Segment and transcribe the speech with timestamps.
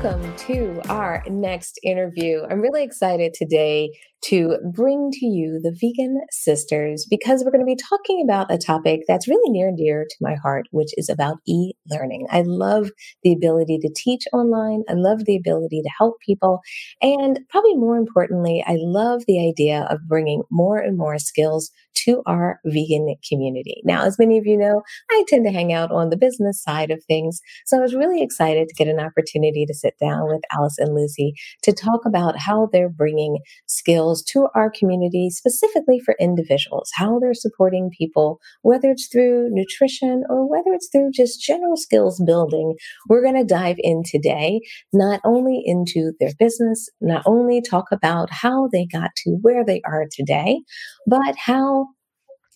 [0.00, 2.42] Welcome to our next interview.
[2.48, 3.90] I'm really excited today
[4.22, 8.58] to bring to you the Vegan Sisters because we're going to be talking about a
[8.58, 12.26] topic that's really near and dear to my heart, which is about e learning.
[12.30, 12.90] I love
[13.22, 16.60] the ability to teach online, I love the ability to help people,
[17.00, 21.70] and probably more importantly, I love the idea of bringing more and more skills
[22.04, 23.82] to our vegan community.
[23.84, 26.90] Now, as many of you know, I tend to hang out on the business side
[26.90, 27.40] of things.
[27.66, 30.94] So I was really excited to get an opportunity to sit down with Alice and
[30.94, 37.18] Lucy to talk about how they're bringing skills to our community, specifically for individuals, how
[37.18, 42.74] they're supporting people, whether it's through nutrition or whether it's through just general skills building.
[43.08, 44.60] We're going to dive in today,
[44.92, 49.80] not only into their business, not only talk about how they got to where they
[49.86, 50.60] are today,
[51.06, 51.88] but how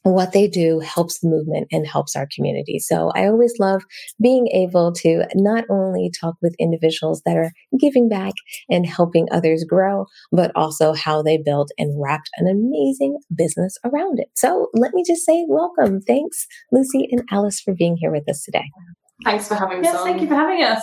[0.02, 2.78] what they do helps the movement and helps our community.
[2.78, 3.82] So I always love
[4.20, 8.34] being able to not only talk with individuals that are giving back
[8.68, 14.18] and helping others grow, but also how they built and wrapped an amazing business around
[14.18, 14.28] it.
[14.34, 16.00] So let me just say welcome.
[16.00, 18.64] Thanks, Lucy and Alice, for being here with us today.
[19.24, 19.84] Thanks for having us.
[19.84, 20.06] Yes, on.
[20.06, 20.82] thank you for having us.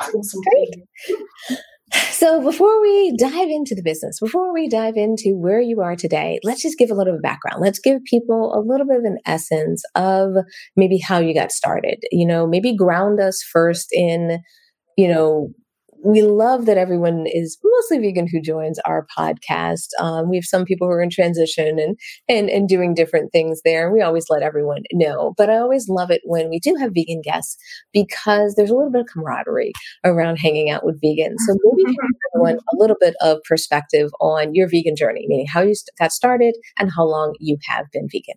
[0.00, 0.40] awesome.
[0.52, 1.58] Great.
[2.10, 6.38] So, before we dive into the business, before we dive into where you are today,
[6.44, 7.60] let's just give a little bit of background.
[7.60, 10.30] Let's give people a little bit of an essence of
[10.76, 11.98] maybe how you got started.
[12.10, 14.38] You know, maybe ground us first in,
[14.96, 15.50] you know,
[16.04, 19.88] we love that everyone is mostly vegan who joins our podcast.
[20.00, 21.98] Um, we have some people who are in transition and,
[22.28, 23.84] and and doing different things there.
[23.84, 25.34] And we always let everyone know.
[25.36, 27.56] But I always love it when we do have vegan guests
[27.92, 29.72] because there's a little bit of camaraderie
[30.04, 31.36] around hanging out with vegans.
[31.46, 32.04] So maybe give
[32.34, 36.56] everyone a little bit of perspective on your vegan journey, meaning how you got started
[36.78, 38.36] and how long you have been vegan.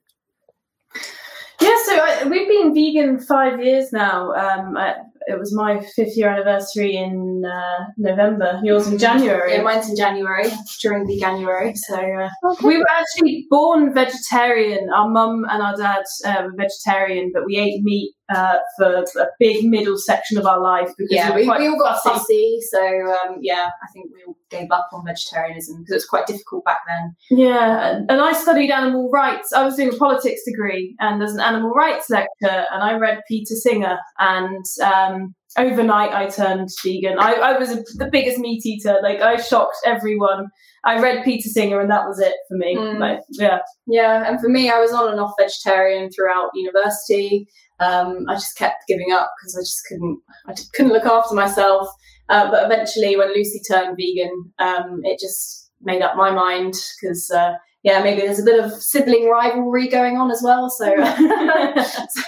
[1.62, 4.34] Yeah, so I, we've been vegan five years now.
[4.34, 4.96] Um, I,
[5.28, 8.59] it was my fifth year anniversary in uh, November.
[8.63, 9.53] Yours in January.
[9.53, 10.50] Yeah, mine's in January
[10.81, 11.74] during the January.
[11.75, 12.68] So uh, okay.
[12.68, 14.90] we were actually born vegetarian.
[14.94, 19.28] Our mum and our dad uh, were vegetarian, but we ate meat uh, for a
[19.40, 22.59] big middle section of our life because yeah, we, we, all got fussy.
[22.72, 26.25] So um, yeah, I think we all gave up on vegetarianism because it was quite
[26.25, 27.16] difficult back then.
[27.30, 29.53] Yeah, and, and I studied animal rights.
[29.53, 33.22] I was doing a politics degree, and there's an animal rights lecture, and I read
[33.28, 35.15] Peter Singer, and um,
[35.58, 37.18] overnight I turned vegan.
[37.20, 38.98] I, I was a, the biggest meat eater.
[39.02, 40.48] Like I shocked everyone.
[40.84, 42.76] I read Peter Singer, and that was it for me.
[42.76, 43.00] Mm.
[43.00, 44.30] Like, yeah, yeah.
[44.30, 47.48] And for me, I was on and off vegetarian throughout university.
[47.80, 50.20] Um, I just kept giving up because I just couldn't.
[50.48, 51.88] I just couldn't look after myself.
[52.30, 57.30] Uh, but eventually, when Lucy turned vegan, um, it just made up my mind because.
[57.34, 61.04] Uh, yeah, maybe there's a bit of sibling rivalry going on as well, so, so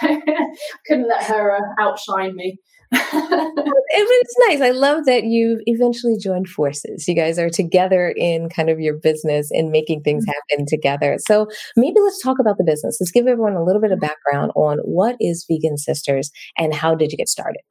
[0.04, 0.22] I
[0.86, 2.60] couldn't let her uh, outshine me
[2.92, 4.62] it was nice.
[4.62, 7.08] I love that you eventually joined forces.
[7.08, 10.56] You guys are together in kind of your business and making things mm-hmm.
[10.56, 11.18] happen together.
[11.20, 12.98] So maybe let's talk about the business.
[13.00, 16.96] Let's give everyone a little bit of background on what is Vegan Sisters and how
[16.96, 17.62] did you get started?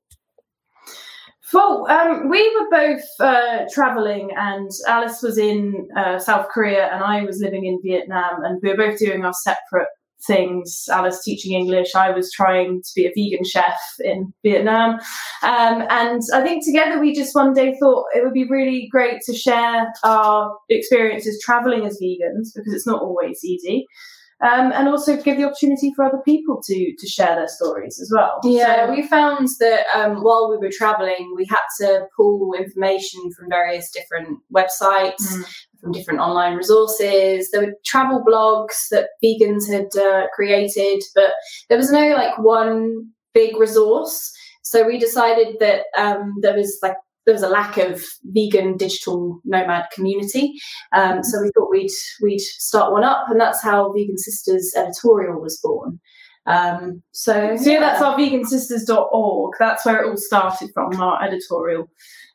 [1.53, 7.05] Well, um, we were both uh, traveling, and Alice was in uh, South Korea, and
[7.05, 9.87] I was living in Vietnam, and we were both doing our separate
[10.27, 10.85] things.
[10.91, 11.95] Alice teaching English.
[11.95, 14.95] I was trying to be a vegan chef in Vietnam.
[15.43, 19.21] Um, and I think together we just one day thought it would be really great
[19.27, 23.87] to share our experiences traveling as vegans because it's not always easy.
[24.43, 28.13] Um, and also give the opportunity for other people to to share their stories as
[28.15, 28.39] well.
[28.45, 33.31] Yeah, so, we found that um, while we were traveling, we had to pull information
[33.33, 35.45] from various different websites, mm
[35.81, 37.51] from different online resources.
[37.51, 41.33] There were travel blogs that vegans had uh, created, but
[41.69, 44.33] there was no like one big resource.
[44.63, 46.97] So we decided that um, there was like
[47.27, 50.55] there was a lack of vegan digital nomad community.
[50.93, 51.91] Um, so we thought we'd
[52.23, 56.01] we'd start one up, and that's how Vegan Sisters editorial was born.
[56.47, 59.55] Um, so, so yeah, that's our vegansisters.org.
[59.59, 61.91] That's where it all started from, our editorial.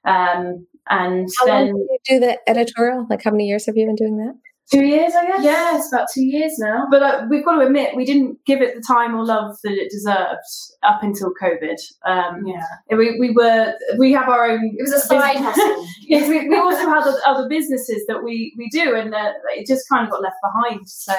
[0.05, 3.07] Um, and how then long did you do the editorial?
[3.09, 4.33] Like how many years have you been doing that?
[4.71, 5.44] Two years, I guess.
[5.44, 6.88] Yeah, it's about two years now.
[6.89, 9.73] But uh, we've got to admit, we didn't give it the time or love that
[9.73, 10.39] it deserved
[10.83, 11.77] up until COVID.
[12.06, 12.65] Um, yeah,
[12.95, 14.75] we, we were we have our own.
[14.77, 15.88] It was a side hustle.
[16.01, 19.88] yes, we, we also had other businesses that we we do, and uh, it just
[19.89, 20.88] kind of got left behind.
[20.88, 21.13] So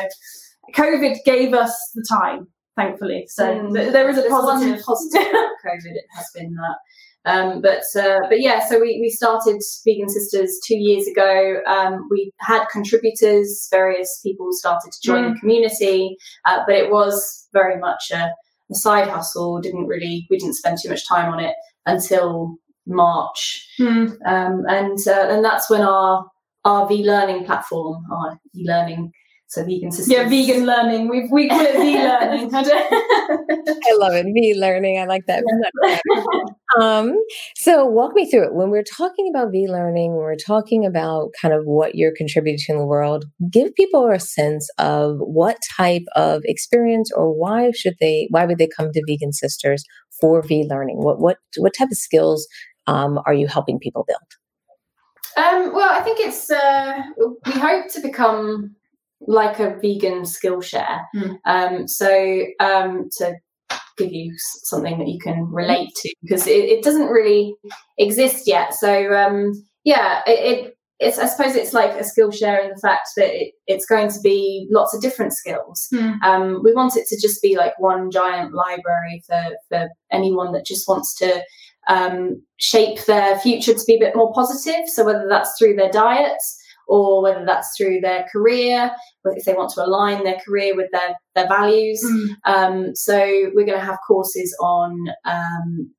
[0.75, 3.27] COVID gave us the time, thankfully.
[3.29, 4.83] So mm, there is a positive.
[4.85, 5.27] positive
[5.67, 5.95] COVID.
[5.95, 6.77] It has been that.
[7.25, 11.61] Um, but uh, but yeah, so we, we started Vegan Sisters two years ago.
[11.69, 15.35] Um, we had contributors, various people started to join mm.
[15.35, 16.17] the community,
[16.47, 18.31] uh, but it was very much a,
[18.71, 19.61] a, side hustle.
[19.61, 21.55] Didn't really we didn't spend too much time on it
[21.87, 24.11] until March, mm.
[24.27, 26.27] um, and uh, and that's when our
[26.65, 29.13] our V learning platform, our e learning
[29.53, 30.11] so vegan sisters.
[30.11, 31.09] Yeah, vegan learning.
[31.09, 32.55] We've we call it V learning.
[32.55, 34.25] I love it.
[34.25, 34.99] V learning.
[34.99, 35.45] I like that.
[36.81, 37.15] um,
[37.57, 38.55] so walk me through it.
[38.55, 42.61] When we're talking about V learning, when we're talking about kind of what you're contributing
[42.69, 43.27] to the world.
[43.51, 48.57] Give people a sense of what type of experience or why should they why would
[48.57, 49.85] they come to Vegan Sisters
[50.19, 50.97] for V learning?
[50.97, 52.49] What what what type of skills
[52.87, 54.19] um, are you helping people build?
[55.37, 57.03] Um, well, I think it's uh,
[57.45, 58.77] we hope to become
[59.27, 61.03] like a vegan Skillshare.
[61.15, 61.39] Mm.
[61.45, 63.35] Um, so um, to
[63.99, 67.55] give you something that you can relate to because it, it doesn't really
[67.99, 68.75] exist yet.
[68.75, 69.53] So um,
[69.85, 73.55] yeah, it, it, it's I suppose it's like a Skillshare in the fact that it,
[73.67, 75.89] it's going to be lots of different skills.
[75.93, 76.63] Mm.
[76.63, 80.89] we want it to just be like one giant library for for anyone that just
[80.89, 81.43] wants to
[81.89, 84.87] um, shape their future to be a bit more positive.
[84.87, 88.91] So whether that's through their diets or whether that's through their career,
[89.25, 92.03] if they want to align their career with their, their values.
[92.05, 92.29] Mm.
[92.45, 93.17] Um, so
[93.55, 95.91] we're going to have courses on um,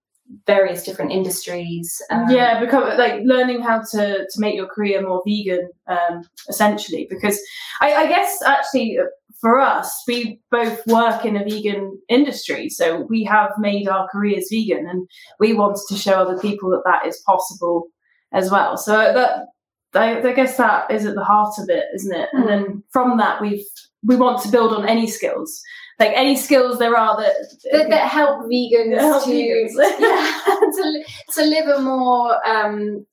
[0.46, 2.02] various different industries.
[2.10, 7.08] Um, yeah, because like learning how to to make your career more vegan, um, essentially.
[7.10, 7.40] Because
[7.82, 8.98] I, I, guess actually
[9.40, 14.48] for us, we both work in a vegan industry, so we have made our careers
[14.52, 15.08] vegan, and
[15.40, 17.88] we wanted to show other people that that is possible
[18.32, 18.78] as well.
[18.78, 19.46] So that
[19.95, 22.30] I, I, guess that is at the heart of it, isn't it?
[22.34, 22.40] Mm.
[22.40, 23.66] And then from that, we've
[24.06, 25.62] we want to build on any skills,
[26.00, 27.34] like any skills there are that
[27.72, 29.72] that, that help vegans help to vegans.
[30.00, 31.04] yeah, to,
[31.34, 33.06] to live a more um,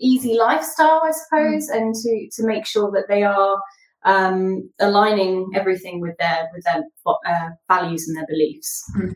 [0.00, 1.76] easy lifestyle, I suppose, mm.
[1.76, 3.60] and to to make sure that they are
[4.04, 8.84] um, aligning everything with their with their uh, values and their beliefs.
[8.96, 9.14] Mm.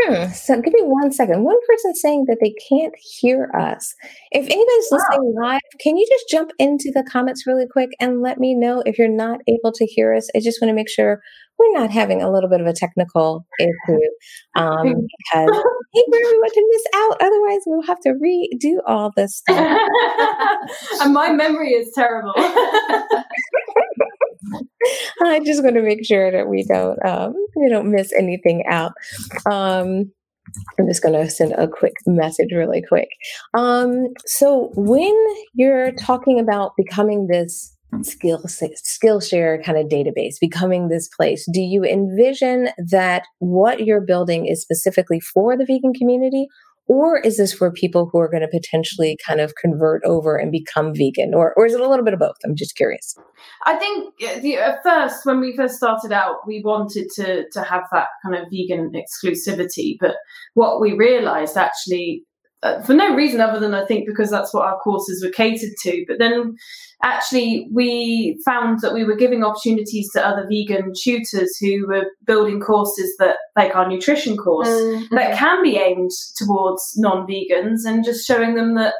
[0.00, 0.30] Hmm.
[0.32, 1.44] So give me one second.
[1.44, 3.94] One person saying that they can't hear us.
[4.30, 4.98] If anybody's wow.
[4.98, 8.82] listening live, can you just jump into the comments really quick and let me know
[8.86, 10.28] if you're not able to hear us?
[10.36, 11.20] I just want to make sure
[11.58, 13.98] we're not having a little bit of a technical issue
[14.54, 15.50] um, because
[15.92, 17.16] hey, we want to miss out.
[17.20, 19.78] Otherwise, we'll have to redo all this stuff.
[21.00, 22.32] and my memory is terrible.
[25.24, 28.92] I just want to make sure that we don't um, we don't miss anything out.
[29.46, 30.12] Um,
[30.78, 33.08] I'm just going to send a quick message really quick.
[33.54, 35.14] Um, so when
[35.54, 41.84] you're talking about becoming this skill skillshare kind of database becoming this place do you
[41.84, 46.46] envision that what you're building is specifically for the vegan community
[46.88, 50.50] or is this for people who are going to potentially kind of convert over and
[50.50, 51.34] become vegan?
[51.34, 52.36] Or, or is it a little bit of both?
[52.44, 53.14] I'm just curious.
[53.66, 57.84] I think the, at first, when we first started out, we wanted to, to have
[57.92, 59.96] that kind of vegan exclusivity.
[60.00, 60.16] But
[60.54, 62.24] what we realized actually
[62.62, 65.74] uh, for no reason other than I think because that's what our courses were catered
[65.82, 66.04] to.
[66.08, 66.56] But then
[67.02, 72.60] actually we found that we were giving opportunities to other vegan tutors who were building
[72.60, 75.14] courses that like our nutrition course mm-hmm.
[75.14, 78.94] that can be aimed towards non-vegans and just showing them that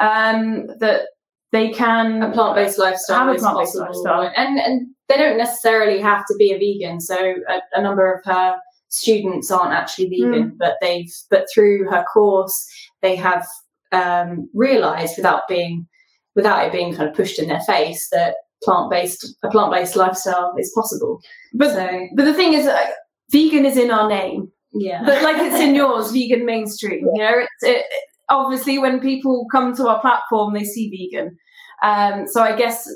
[0.00, 1.08] um, that
[1.52, 6.24] they can a plant-based lifestyle have a plant-based lifestyle and and they don't necessarily have
[6.26, 7.16] to be a vegan so
[7.48, 8.54] a, a number of her
[8.88, 10.58] students aren't actually vegan mm.
[10.58, 12.54] but they've but through her course
[13.02, 13.46] they have
[13.92, 15.86] um, realized without being
[16.34, 20.72] without it being kind of pushed in their face that plant-based a plant-based lifestyle is
[20.74, 21.20] possible.
[21.54, 22.86] But so, but the thing is uh,
[23.30, 24.50] vegan is in our name.
[24.72, 25.02] Yeah.
[25.04, 27.38] But like it's in yours vegan mainstream you know?
[27.38, 27.84] It's it,
[28.28, 31.36] obviously when people come to our platform they see vegan.
[31.82, 32.86] Um, so i guess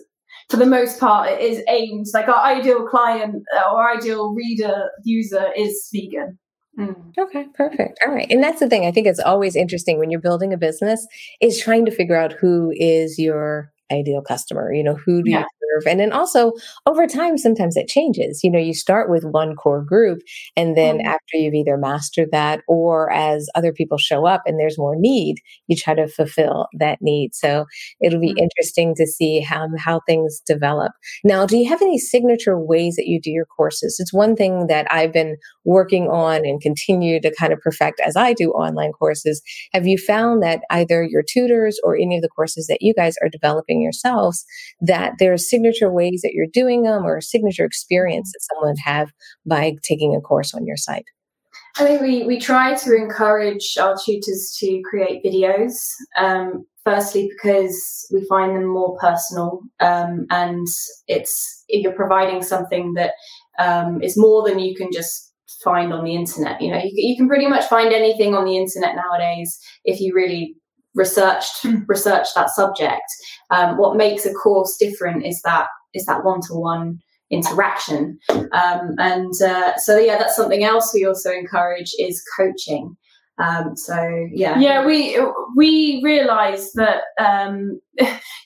[0.50, 4.90] for the most part it is aimed like our ideal client uh, or ideal reader
[5.04, 6.38] user is vegan
[6.78, 7.16] Mm.
[7.16, 7.98] Okay, perfect.
[8.04, 8.26] All right.
[8.30, 8.84] And that's the thing.
[8.84, 11.06] I think it's always interesting when you're building a business
[11.40, 14.72] is trying to figure out who is your ideal customer.
[14.72, 15.40] You know, who do yeah.
[15.40, 15.46] you
[15.80, 15.90] serve?
[15.90, 16.52] And then also
[16.86, 18.42] over time, sometimes it changes.
[18.42, 20.20] You know, you start with one core group,
[20.56, 21.06] and then mm-hmm.
[21.06, 25.36] after you've either mastered that or as other people show up and there's more need,
[25.66, 27.34] you try to fulfill that need.
[27.34, 27.66] So
[28.00, 28.44] it'll be mm-hmm.
[28.44, 30.92] interesting to see how, how things develop.
[31.22, 33.96] Now, do you have any signature ways that you do your courses?
[33.98, 38.16] It's one thing that I've been working on and continue to kind of perfect as
[38.16, 39.42] I do online courses.
[39.72, 43.16] Have you found that either your tutors or any of the courses that you guys
[43.22, 44.44] are developing yourselves,
[44.80, 49.10] that there's signature ways that you're doing them or signature experience that someone would have
[49.46, 51.04] by taking a course on your site?
[51.76, 55.74] I think we, we try to encourage our tutors to create videos.
[56.16, 60.66] Um, firstly, because we find them more personal, um, and
[61.08, 63.12] it's you're providing something that
[63.58, 65.32] um, is more than you can just
[65.64, 66.60] find on the internet.
[66.60, 70.14] You know, you, you can pretty much find anything on the internet nowadays if you
[70.14, 70.54] really
[70.94, 71.78] researched hmm.
[71.88, 73.02] research that subject.
[73.50, 76.98] Um, what makes a course different is that is that one to one
[77.30, 82.96] interaction, um, and uh, so yeah, that's something else we also encourage is coaching.
[83.38, 85.20] Um, so yeah, yeah, we
[85.56, 87.02] we realise that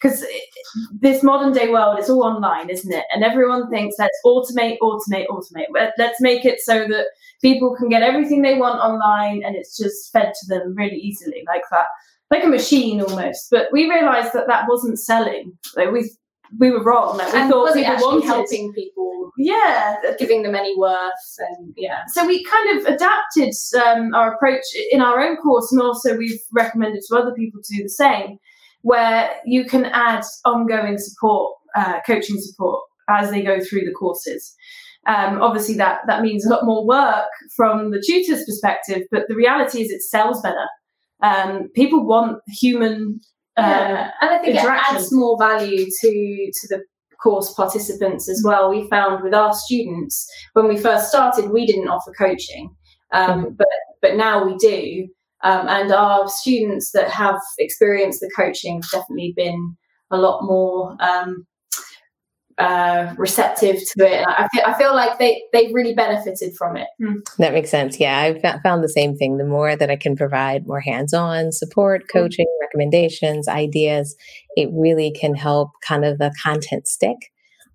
[0.01, 0.29] because um,
[1.01, 3.05] this modern day world is all online, isn't it?
[3.13, 5.67] And everyone thinks let's automate, automate, automate.
[5.99, 7.07] Let's make it so that
[7.43, 11.45] people can get everything they want online, and it's just fed to them really easily,
[11.47, 11.87] like that
[12.31, 13.49] like a machine almost.
[13.51, 15.53] But we realised that that wasn't selling.
[15.77, 16.11] Like we
[16.59, 17.17] we were wrong.
[17.19, 19.31] Like we and thought people wanted helping people.
[19.37, 22.03] Yeah, giving them any worth and yeah.
[22.09, 23.55] So we kind of adapted
[23.87, 27.77] um, our approach in our own course, and also we've recommended to other people to
[27.77, 28.39] do the same,
[28.83, 34.55] where you can add ongoing support, uh, coaching support as they go through the courses.
[35.07, 39.37] Um, obviously, that that means a lot more work from the tutor's perspective, but the
[39.37, 40.67] reality is it sells better
[41.23, 43.21] um, people want human
[43.59, 44.11] uh, yeah.
[44.21, 46.83] and I think it adds more value to to the
[47.23, 48.71] course participants as well.
[48.71, 52.71] We found with our students when we first started, we didn't offer coaching,
[53.13, 53.55] um, mm-hmm.
[53.57, 53.69] but
[54.01, 55.09] but now we do.
[55.45, 59.77] Um, and our students that have experienced the coaching have definitely been
[60.11, 61.47] a lot more um,
[62.59, 64.27] uh, receptive to it.
[64.27, 66.89] I feel, I feel like they, they've really benefited from it.
[67.01, 67.19] Hmm.
[67.39, 68.01] That makes sense.
[68.01, 69.37] Yeah, I've found the same thing.
[69.37, 72.19] The more that I can provide more hands on support, hmm.
[72.19, 74.17] coaching, recommendations, ideas,
[74.57, 77.17] it really can help kind of the content stick.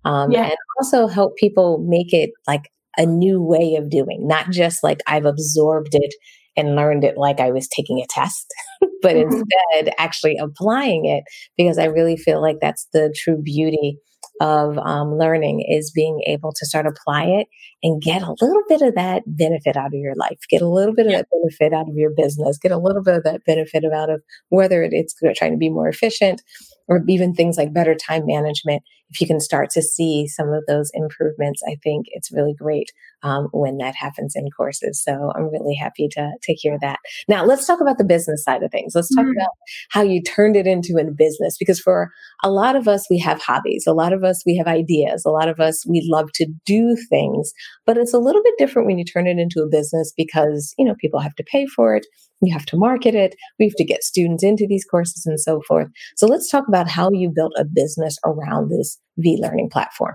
[0.04, 0.44] Um, yeah.
[0.44, 5.00] And also help people make it like a new way of doing, not just like
[5.06, 6.14] I've absorbed it
[6.56, 8.52] and learned it like I was taking a test,
[9.02, 9.32] but mm-hmm.
[9.32, 11.24] instead actually applying it
[11.56, 13.98] because I really feel like that's the true beauty
[14.40, 17.46] of um, learning is being able to start apply it
[17.82, 20.94] and get a little bit of that benefit out of your life, get a little
[20.94, 23.84] bit of that benefit out of your business, get a little bit of that benefit
[23.92, 26.42] out of whether it's trying to be more efficient
[26.88, 28.82] or even things like better time management.
[29.14, 32.90] If you can start to see some of those improvements, I think it's really great
[33.22, 35.02] um, when that happens in courses.
[35.02, 36.98] So I'm really happy to, to hear that.
[37.28, 38.92] Now, let's talk about the business side of things.
[38.94, 39.38] Let's talk mm-hmm.
[39.38, 39.50] about
[39.90, 42.10] how you turned it into a business because for
[42.42, 43.84] a lot of us, we have hobbies.
[43.86, 45.24] A lot of us, we have ideas.
[45.24, 47.52] A lot of us, we love to do things,
[47.86, 50.84] but it's a little bit different when you turn it into a business because, you
[50.84, 52.06] know, people have to pay for it.
[52.44, 53.34] You have to market it.
[53.58, 55.88] We have to get students into these courses and so forth.
[56.16, 60.14] So let's talk about how you built a business around this V learning platform.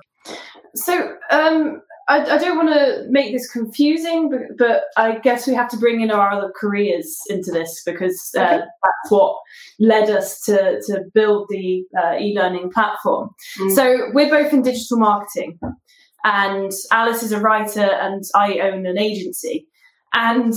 [0.75, 5.53] So, um, I, I, don't want to make this confusing, but, but, I guess we
[5.53, 8.57] have to bring in our other careers into this because uh, okay.
[8.57, 9.37] that's what
[9.79, 13.29] led us to, to build the uh, e-learning platform.
[13.59, 13.75] Mm.
[13.75, 15.59] So we're both in digital marketing,
[16.23, 19.67] and Alice is a writer, and I own an agency.
[20.13, 20.53] And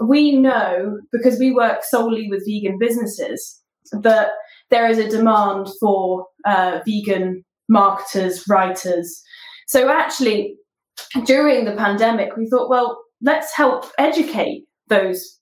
[0.00, 3.60] we know because we work solely with vegan businesses
[3.92, 4.30] that
[4.70, 9.22] there is a demand for uh, vegan marketers, writers.
[9.68, 10.56] So actually,
[11.24, 15.38] during the pandemic, we thought, well, let's help educate those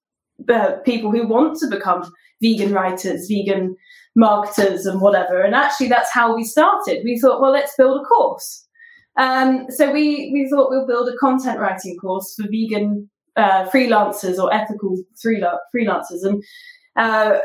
[0.49, 2.11] uh, people who want to become
[2.42, 3.76] vegan writers, vegan
[4.16, 5.40] marketers, and whatever.
[5.40, 7.02] And actually, that's how we started.
[7.04, 8.66] We thought, well, let's build a course.
[9.19, 14.38] Um, so we we thought we'll build a content writing course for vegan uh, freelancers
[14.38, 16.42] or ethical freelancers, and
[16.96, 17.38] uh,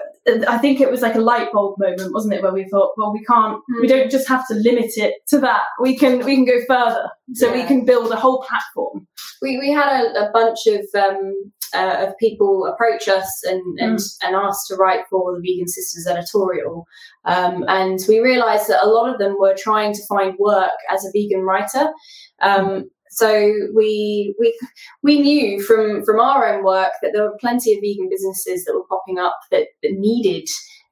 [0.47, 3.13] I think it was like a light bulb moment, wasn't it, where we thought, well,
[3.13, 3.81] we can't, mm.
[3.81, 5.63] we don't just have to limit it to that.
[5.79, 7.61] We can, we can go further, so yeah.
[7.61, 9.07] we can build a whole platform.
[9.41, 13.99] We we had a, a bunch of um, uh, of people approach us and and,
[13.99, 14.17] mm.
[14.23, 16.85] and ask to write for the Vegan Sisters editorial,
[17.23, 21.05] um, and we realised that a lot of them were trying to find work as
[21.05, 21.89] a vegan writer.
[22.41, 24.55] Um, so we we
[25.01, 28.75] we knew from from our own work that there were plenty of vegan businesses that
[28.75, 30.47] were popping up that, that needed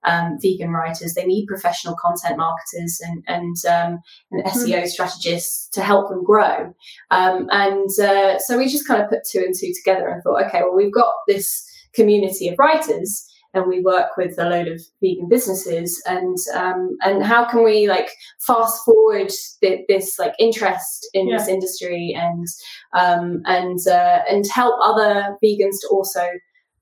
[0.05, 1.13] um, vegan writers.
[1.13, 3.99] They need professional content marketers and and, um,
[4.31, 4.87] and SEO mm.
[4.87, 6.73] strategists to help them grow.
[7.11, 10.45] Um, and uh, so we just kind of put two and two together and thought,
[10.47, 11.63] okay, well we've got this
[11.93, 13.23] community of writers
[13.55, 17.87] and we work with a load of vegan businesses and um, and how can we
[17.87, 18.09] like
[18.45, 19.31] fast forward
[19.61, 21.37] th- this like interest in yeah.
[21.37, 22.45] this industry and
[22.93, 26.27] um, and uh, and help other vegans to also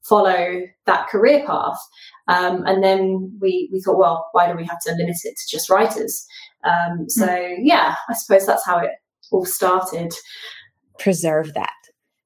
[0.01, 1.79] follow that career path
[2.27, 5.49] um, and then we we thought well why do we have to limit it to
[5.49, 6.25] just writers
[6.63, 7.57] um, so mm.
[7.59, 8.91] yeah I suppose that's how it
[9.31, 10.13] all started
[10.99, 11.71] preserve that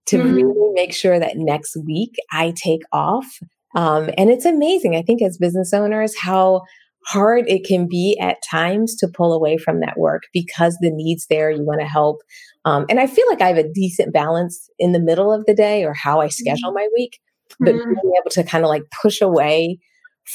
[0.07, 0.35] to mm.
[0.35, 3.39] really make sure that next week I take off
[3.75, 6.63] um, and it's amazing, I think, as business owners, how
[7.07, 11.25] hard it can be at times to pull away from that work because the needs
[11.29, 12.21] there, you want to help.
[12.65, 15.53] Um, and I feel like I have a decent balance in the middle of the
[15.53, 16.75] day or how I schedule mm-hmm.
[16.75, 17.19] my week,
[17.59, 17.93] but mm-hmm.
[17.93, 19.79] being able to kind of like push away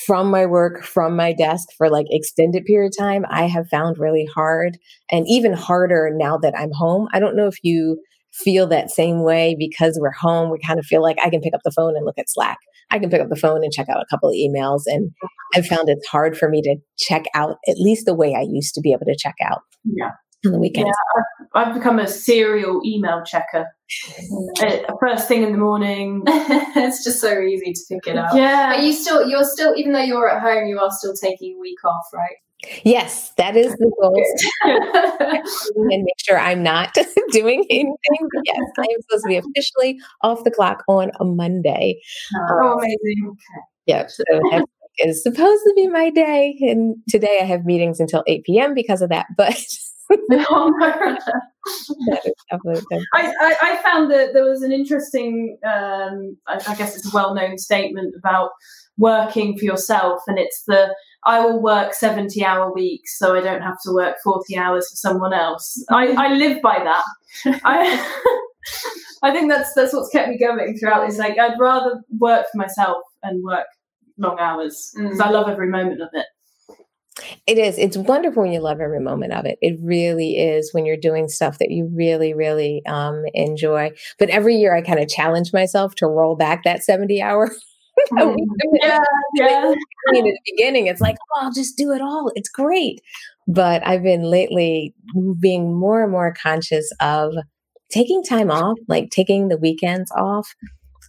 [0.06, 3.98] from my work, from my desk for like extended period of time, I have found
[3.98, 4.78] really hard
[5.10, 7.08] and even harder now that I'm home.
[7.12, 8.00] I don't know if you
[8.32, 10.50] feel that same way because we're home.
[10.50, 12.56] We kind of feel like I can pick up the phone and look at Slack.
[12.90, 14.82] I can pick up the phone and check out a couple of emails.
[14.86, 15.10] And
[15.54, 18.74] I've found it's hard for me to check out at least the way I used
[18.74, 19.62] to be able to check out.
[19.84, 20.10] Yeah.
[20.44, 20.88] On the weekends.
[20.88, 21.22] Yeah,
[21.54, 23.66] I've, I've become a serial email checker.
[24.62, 26.22] Uh, first thing in the morning.
[26.26, 28.30] it's just so easy to pick it up.
[28.34, 28.74] Yeah.
[28.74, 31.60] But you still, you're still, even though you're at home, you are still taking a
[31.60, 32.36] week off, right?
[32.84, 34.24] Yes, that is the goal.
[35.90, 36.96] and make sure I'm not
[37.32, 38.28] doing anything.
[38.34, 42.00] But yes, I am supposed to be officially off the clock on a Monday.
[42.50, 43.36] Oh, um, amazing.
[43.86, 44.64] Yeah, so that
[44.98, 46.56] is supposed to be my day.
[46.60, 48.74] And today I have meetings until 8 p.m.
[48.74, 49.26] because of that.
[49.36, 49.58] But
[50.10, 51.18] I,
[53.14, 57.34] I, I, found that there was an interesting, um, I, I guess it's a well
[57.34, 58.50] known statement about
[58.98, 60.20] working for yourself.
[60.26, 64.16] And it's the I will work 70 hour weeks so I don't have to work
[64.24, 65.82] 40 hours for someone else.
[65.90, 67.60] I, I live by that.
[67.64, 68.12] I,
[69.22, 71.06] I think that's that's what's kept me going throughout.
[71.06, 73.66] It's like I'd rather work for myself and work
[74.18, 75.24] long hours because mm.
[75.24, 76.26] I love every moment of it.
[77.46, 77.78] It is.
[77.78, 79.58] It's wonderful when you love every moment of it.
[79.60, 83.90] It really is when you're doing stuff that you really, really um, enjoy.
[84.18, 87.50] But every year I kind of challenge myself to roll back that 70 hour
[88.82, 88.98] Yeah,
[89.34, 89.74] yeah.
[90.08, 92.32] I mean, in the beginning, it's like, oh, I'll just do it all.
[92.34, 93.00] It's great.
[93.46, 94.94] But I've been lately
[95.40, 97.34] being more and more conscious of
[97.90, 100.48] taking time off, like taking the weekends off,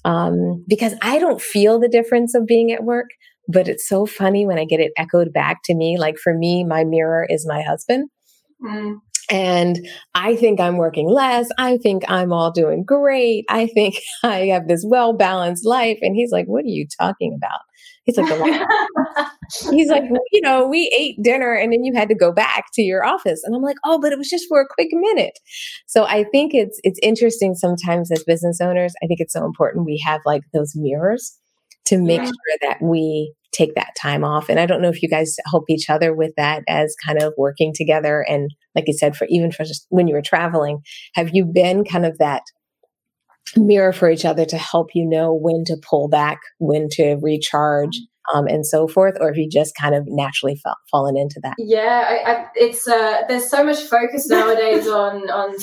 [0.06, 3.08] um, because I don't feel the difference of being at work.
[3.48, 5.98] But it's so funny when I get it echoed back to me.
[5.98, 8.10] Like for me, my mirror is my husband.
[8.64, 9.00] Mm.
[9.34, 9.80] And
[10.14, 11.50] I think I'm working less.
[11.58, 13.46] I think I'm all doing great.
[13.50, 15.98] I think I have this well balanced life.
[16.02, 17.60] And he's like, What are you talking about?
[18.06, 18.28] He's like,
[19.72, 22.84] He's like, You know, we ate dinner and then you had to go back to
[22.84, 23.42] your office.
[23.44, 25.40] And I'm like, Oh, but it was just for a quick minute.
[25.88, 28.94] So I think it's it's interesting sometimes as business owners.
[29.04, 31.40] I think it's so important we have like those mirrors
[31.86, 32.26] to make yeah.
[32.26, 34.50] sure that we take that time off.
[34.50, 37.34] And I don't know if you guys help each other with that as kind of
[37.38, 38.26] working together.
[38.28, 40.80] And like you said, for even for just when you were traveling,
[41.14, 42.42] have you been kind of that
[43.56, 47.98] mirror for each other to help you know when to pull back, when to recharge?
[48.34, 51.56] Um, and so forth, or have you just kind of naturally fa- fallen into that?
[51.58, 55.56] Yeah, I, I, it's uh, there's so much focus nowadays on on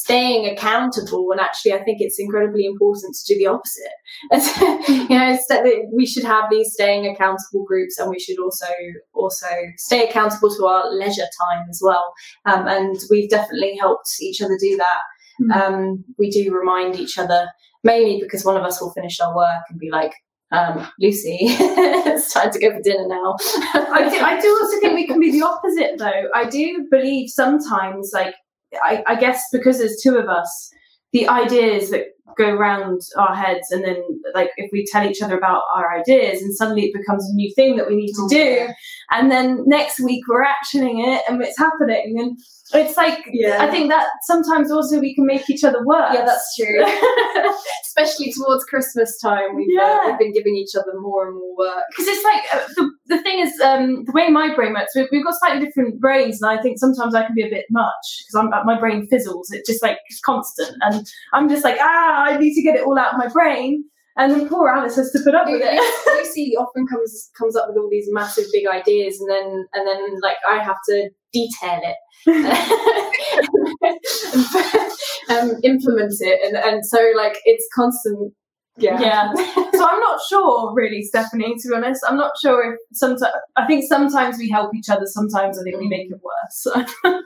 [0.00, 3.96] staying accountable and actually i think it's incredibly important to do the opposite
[4.88, 8.66] you know that we should have these staying accountable groups and we should also
[9.14, 12.12] also stay accountable to our leisure time as well
[12.46, 15.00] um, and we've definitely helped each other do that
[15.42, 15.52] mm-hmm.
[15.52, 17.48] um, we do remind each other
[17.84, 20.12] mainly because one of us will finish our work and be like
[20.50, 23.36] um, Lucy, it's time to go for dinner now.
[23.74, 26.28] I, do, I do also think we can be the opposite, though.
[26.34, 28.34] I do believe sometimes, like,
[28.82, 30.70] I, I guess because there's two of us,
[31.12, 34.02] the ideas that go around our heads and then
[34.34, 37.52] like if we tell each other about our ideas and suddenly it becomes a new
[37.54, 38.68] thing that we need to oh, do
[39.10, 42.38] and then next week we're actioning it and it's happening and
[42.74, 43.62] it's like yeah.
[43.62, 46.12] I think that sometimes also we can make each other work.
[46.12, 46.84] Yeah, that's true.
[47.86, 50.00] Especially towards Christmas time, we've, uh, yeah.
[50.02, 51.84] uh, we've been giving each other more and more work.
[51.90, 55.08] Because it's like uh, the, the thing is, um, the way my brain works, we've,
[55.10, 58.24] we've, got slightly different brains, and I think sometimes I can be a bit much
[58.26, 59.50] because my brain fizzles.
[59.50, 62.84] It's just like it's constant, and I'm just like ah, I need to get it
[62.84, 63.84] all out of my brain.
[64.16, 66.26] And then poor Alice has to put up with it.
[66.26, 70.20] Lucy often comes comes up with all these massive big ideas, and then and then
[70.20, 71.96] like I have to detail it,
[75.30, 78.32] um, implement it, and and so like it's constant
[78.76, 79.00] Yeah.
[79.00, 79.32] yeah.
[79.34, 81.54] so I'm not sure, really, Stephanie.
[81.56, 83.32] To be honest, I'm not sure if sometimes.
[83.56, 85.06] I think sometimes we help each other.
[85.06, 86.84] Sometimes I think we make it worse.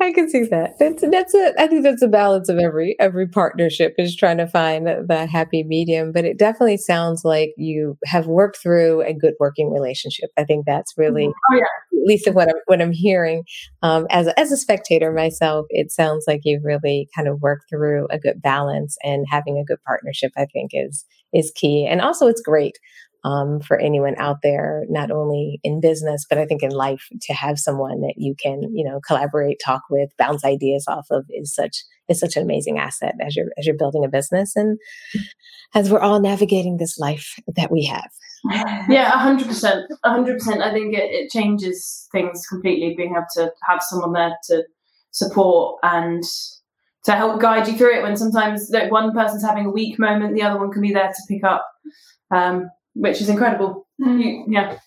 [0.00, 0.78] I can see that.
[0.78, 1.54] That's that's a.
[1.58, 5.64] I think that's a balance of every every partnership is trying to find the happy
[5.64, 6.12] medium.
[6.12, 10.30] But it definitely sounds like you have worked through a good working relationship.
[10.36, 11.54] I think that's really, mm-hmm.
[11.54, 13.42] oh yeah, at least of what I'm what I'm hearing.
[13.82, 17.68] Um, as a, as a spectator myself, it sounds like you've really kind of worked
[17.68, 20.30] through a good balance and having a good partnership.
[20.36, 22.78] I think is is key, and also it's great
[23.24, 27.32] um, for anyone out there, not only in business, but I think in life to
[27.34, 31.54] have someone that you can, you know, collaborate, talk with, bounce ideas off of is
[31.54, 34.78] such, is such an amazing asset as you're, as you're building a business and
[35.74, 38.10] as we're all navigating this life that we have.
[38.88, 40.62] Yeah, hundred percent, hundred percent.
[40.62, 44.62] I think it, it changes things completely being able to have someone there to
[45.10, 46.22] support and
[47.04, 50.34] to help guide you through it when sometimes like, one person's having a weak moment,
[50.34, 51.66] the other one can be there to pick up.
[52.30, 53.86] Um, which is incredible.
[54.00, 54.44] Mm.
[54.48, 54.78] Yeah.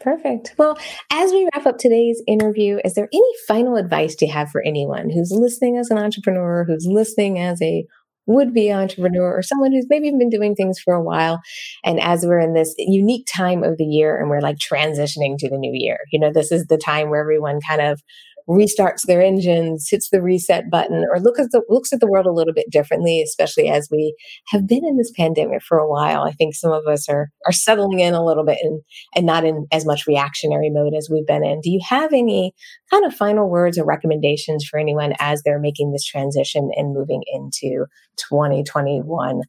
[0.00, 0.54] Perfect.
[0.58, 0.76] Well,
[1.10, 5.08] as we wrap up today's interview, is there any final advice you have for anyone
[5.08, 7.86] who's listening as an entrepreneur, who's listening as a
[8.26, 11.40] would be entrepreneur or someone who's maybe been doing things for a while.
[11.84, 15.48] And as we're in this unique time of the year and we're like transitioning to
[15.48, 18.02] the new year, you know, this is the time where everyone kind of
[18.48, 22.26] restarts their engines, hits the reset button, or look at the, looks at the world
[22.26, 24.14] a little bit differently, especially as we
[24.48, 26.22] have been in this pandemic for a while.
[26.22, 28.82] I think some of us are are settling in a little bit and
[29.14, 31.60] and not in as much reactionary mode as we've been in.
[31.60, 32.52] Do you have any
[32.90, 37.22] kind of final words or recommendations for anyone as they're making this transition and moving
[37.32, 39.40] into 2021?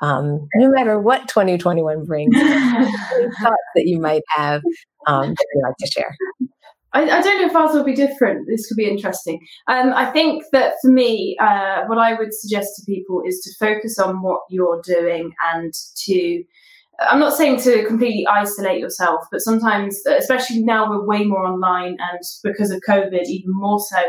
[0.00, 4.62] Um, no matter what 2021 brings, thoughts that you might have
[5.06, 6.16] um, that you'd like to share.
[6.94, 8.46] I, I, don't know if ours will be different.
[8.46, 9.40] This could be interesting.
[9.66, 13.64] Um, I think that for me, uh, what I would suggest to people is to
[13.64, 15.72] focus on what you're doing and
[16.04, 16.44] to.
[17.00, 21.96] I'm not saying to completely isolate yourself, but sometimes, especially now, we're way more online,
[21.98, 24.02] and because of COVID, even more so.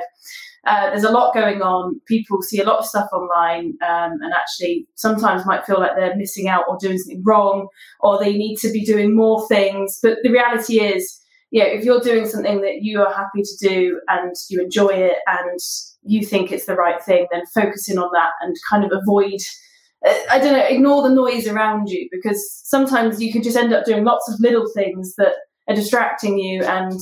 [0.65, 1.99] Uh, there's a lot going on.
[2.07, 6.15] People see a lot of stuff online, um, and actually sometimes might feel like they're
[6.15, 7.67] missing out or doing something wrong,
[8.01, 9.99] or they need to be doing more things.
[10.01, 11.19] But the reality is,
[11.61, 15.17] know, if you're doing something that you are happy to do and you enjoy it
[15.27, 15.59] and
[16.01, 19.39] you think it's the right thing, then focusing on that and kind of avoid,
[20.03, 23.85] I don't know, ignore the noise around you because sometimes you can just end up
[23.85, 25.33] doing lots of little things that
[25.67, 26.99] are distracting you and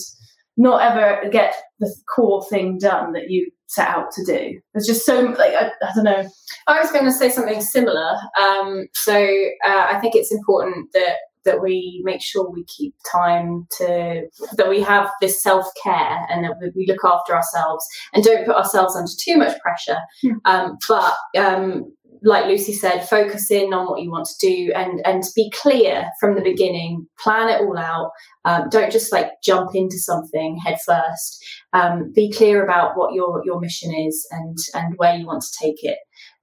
[0.57, 4.59] not ever get the core thing done that you set out to do.
[4.73, 6.29] There's just so like I, I don't know.
[6.67, 8.15] I was going to say something similar.
[8.39, 13.67] Um, so uh, I think it's important that that we make sure we keep time
[13.77, 14.23] to
[14.54, 18.95] that we have this self-care and that we look after ourselves and don't put ourselves
[18.95, 19.99] under too much pressure.
[20.21, 20.34] Hmm.
[20.45, 25.01] um, but um, like lucy said focus in on what you want to do and
[25.06, 27.08] and be clear from the beginning.
[27.19, 28.12] Plan it all out.
[28.45, 33.43] Um, don't just like jump into something head first um, be clear about what your
[33.45, 35.97] your mission is and and where you want to take it.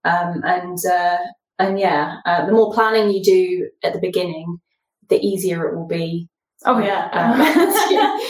[0.04, 1.18] Um, and uh,
[1.58, 4.58] and yeah, uh, the more planning you do at the beginning,
[5.08, 6.28] the easier it will be.
[6.64, 7.08] Oh yeah,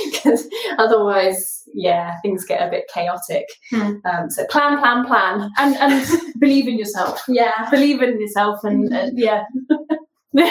[0.13, 3.47] because um, otherwise, yeah, things get a bit chaotic.
[3.71, 3.93] Hmm.
[4.05, 7.23] Um, so plan, plan, plan, and and believe in yourself.
[7.27, 9.45] Yeah, believe in yourself, and uh, yeah.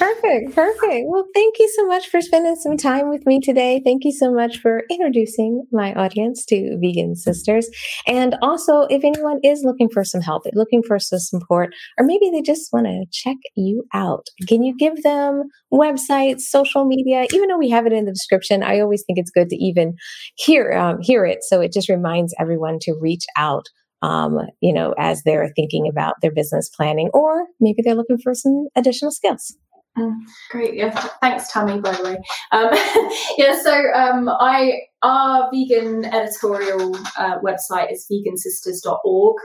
[0.00, 1.04] Perfect, perfect.
[1.08, 3.82] Well, thank you so much for spending some time with me today.
[3.84, 7.68] Thank you so much for introducing my audience to Vegan Sisters.
[8.06, 12.30] And also, if anyone is looking for some help, looking for some support, or maybe
[12.32, 17.26] they just want to check you out, can you give them websites, social media?
[17.34, 19.96] Even though we have it in the description, I always think it's good to even
[20.34, 23.66] hear um, hear it, so it just reminds everyone to reach out
[24.02, 28.34] um, you know, as they're thinking about their business planning, or maybe they're looking for
[28.34, 29.58] some additional skills.
[29.98, 30.14] Mm,
[30.50, 30.90] great, yeah.
[31.20, 31.80] Thanks, Tammy.
[31.80, 32.16] By the way,
[32.52, 32.68] um,
[33.38, 33.60] yeah.
[33.60, 39.36] So, um, I our vegan editorial uh, website is vegansisters.org.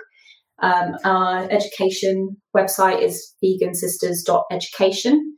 [0.61, 5.35] Um, our education website is vegansisters.education.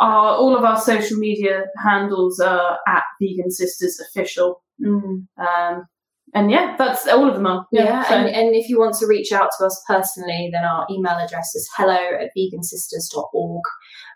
[0.00, 4.62] Our, all of our social media handles are at Vegan Sisters Official.
[4.84, 5.26] Mm.
[5.38, 5.86] Um,
[6.34, 7.66] and yeah, that's all of them are.
[7.70, 8.14] Yeah, yeah so.
[8.14, 11.54] and, and, if you want to reach out to us personally, then our email address
[11.54, 13.62] is hello at vegansisters.org.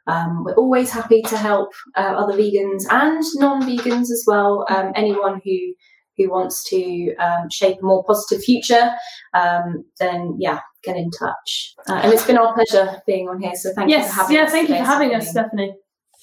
[0.06, 4.64] Um, we're always happy to help uh, other vegans and non-vegans as well.
[4.68, 5.74] Um, anyone who
[6.16, 8.90] who wants to um, shape a more positive future,
[9.34, 11.74] um, then yeah, get in touch.
[11.88, 13.54] Uh, and it's been our pleasure being on here.
[13.54, 14.50] So thank yes, you for having yeah, us.
[14.50, 15.74] thank you for having us, Stephanie.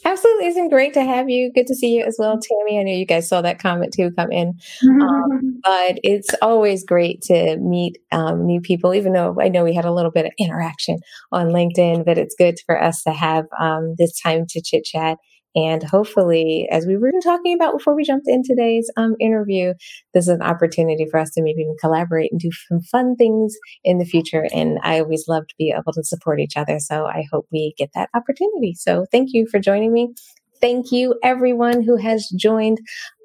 [0.05, 0.47] Absolutely.
[0.47, 1.51] It's been great to have you.
[1.53, 2.79] Good to see you as well, Tammy.
[2.79, 4.53] I know you guys saw that comment too come in.
[4.83, 9.73] Um, but it's always great to meet um, new people, even though I know we
[9.73, 10.99] had a little bit of interaction
[11.31, 15.17] on LinkedIn, but it's good for us to have um, this time to chit chat
[15.55, 19.73] and hopefully, as we were talking about before we jumped in today's um, interview,
[20.13, 23.55] this is an opportunity for us to maybe even collaborate and do some fun things
[23.83, 24.47] in the future.
[24.53, 26.79] And I always love to be able to support each other.
[26.79, 28.73] So I hope we get that opportunity.
[28.75, 30.13] So thank you for joining me.
[30.63, 32.77] Thank you, everyone who has joined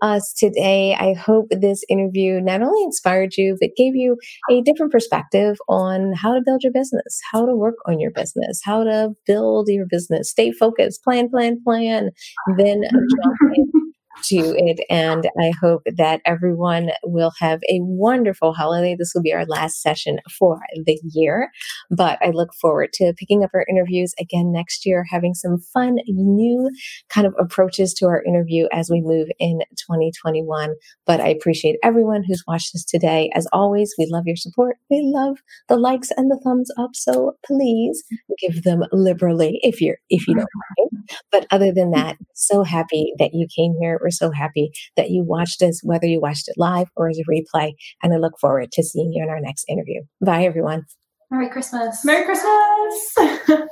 [0.03, 0.97] us today.
[0.99, 4.17] I hope this interview not only inspired you, but gave you
[4.51, 8.61] a different perspective on how to build your business, how to work on your business,
[8.65, 12.11] how to build your business, stay focused, plan, plan, plan,
[12.57, 13.88] then jump in
[14.25, 14.85] to it.
[14.91, 18.97] And I hope that everyone will have a wonderful holiday.
[18.99, 21.51] This will be our last session for the year,
[21.91, 25.97] but I look forward to picking up our interviews again next year, having some fun,
[26.07, 26.71] new
[27.09, 30.75] kind of approaches to our interview as we move in 2021.
[31.07, 33.31] But I appreciate everyone who's watched this today.
[33.35, 34.77] As always, we love your support.
[34.91, 36.91] We love the likes and the thumbs up.
[36.95, 38.05] So please
[38.39, 40.47] give them liberally if you're, if you don't
[40.79, 41.11] mind.
[41.31, 43.99] But other than that, so happy that you came here.
[44.09, 47.31] We're so happy that you watched us, whether you watched it live or as a
[47.31, 47.75] replay.
[48.03, 50.01] And I look forward to seeing you in our next interview.
[50.25, 50.87] Bye, everyone.
[51.31, 52.03] Merry Christmas.
[52.07, 53.69] Merry Christmas.